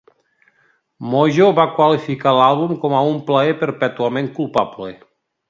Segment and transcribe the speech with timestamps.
[1.11, 4.91] "Mojo" va qualificar l'àlbum com a "un plaer perpètuament culpable"